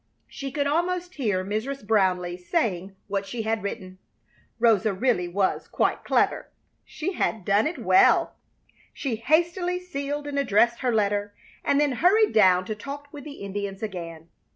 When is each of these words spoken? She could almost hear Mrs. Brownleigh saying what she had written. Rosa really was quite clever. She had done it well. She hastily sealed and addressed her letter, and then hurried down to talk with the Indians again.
She 0.27 0.51
could 0.51 0.65
almost 0.65 1.13
hear 1.13 1.45
Mrs. 1.45 1.85
Brownleigh 1.85 2.39
saying 2.39 2.95
what 3.07 3.23
she 3.27 3.43
had 3.43 3.61
written. 3.61 3.99
Rosa 4.57 4.93
really 4.95 5.27
was 5.27 5.67
quite 5.67 6.03
clever. 6.03 6.49
She 6.83 7.13
had 7.13 7.45
done 7.45 7.67
it 7.67 7.77
well. 7.77 8.33
She 8.93 9.17
hastily 9.17 9.79
sealed 9.79 10.25
and 10.25 10.39
addressed 10.39 10.79
her 10.79 10.91
letter, 10.91 11.35
and 11.63 11.79
then 11.79 11.91
hurried 11.91 12.33
down 12.33 12.65
to 12.65 12.75
talk 12.75 13.09
with 13.13 13.25
the 13.25 13.41
Indians 13.45 13.83
again. 13.83 14.29